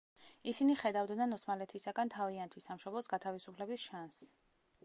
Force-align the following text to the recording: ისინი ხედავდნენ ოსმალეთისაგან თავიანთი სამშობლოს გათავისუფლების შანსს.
ისინი 0.51 0.77
ხედავდნენ 0.83 1.35
ოსმალეთისაგან 1.37 2.13
თავიანთი 2.15 2.65
სამშობლოს 2.69 3.11
გათავისუფლების 3.15 3.89
შანსს. 3.91 4.35